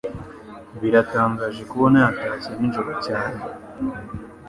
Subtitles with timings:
[0.81, 3.39] Biratangaje kubona yatashye nijoro cyane